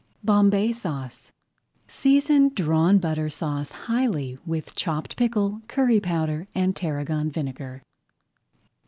[0.23, 1.31] BOMBAY SAUCE
[1.87, 7.83] Season Drawn Butter Sauce highly with chopped pickle, curry powder, and tarragon vinegar.